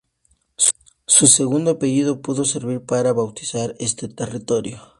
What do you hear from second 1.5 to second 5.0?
apellido pudo servir para bautizar este territorio.